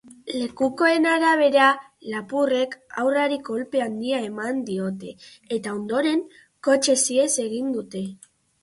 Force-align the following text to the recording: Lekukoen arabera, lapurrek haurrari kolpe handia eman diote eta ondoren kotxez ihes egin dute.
Lekukoen 0.35 1.03
arabera, 1.09 1.65
lapurrek 2.13 2.73
haurrari 3.03 3.37
kolpe 3.51 3.85
handia 3.89 4.23
eman 4.31 4.65
diote 4.71 5.15
eta 5.59 5.79
ondoren 5.81 6.29
kotxez 6.71 7.01
ihes 7.19 7.33
egin 7.49 7.75
dute. 7.79 8.09